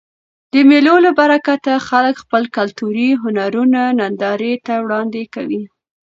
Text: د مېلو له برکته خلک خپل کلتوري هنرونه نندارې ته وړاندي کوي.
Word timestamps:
د 0.51 0.53
مېلو 0.69 0.95
له 1.05 1.11
برکته 1.19 1.73
خلک 1.89 2.15
خپل 2.23 2.43
کلتوري 2.57 3.09
هنرونه 3.23 3.79
نندارې 3.99 4.53
ته 4.65 4.73
وړاندي 4.83 5.23
کوي. 5.35 5.63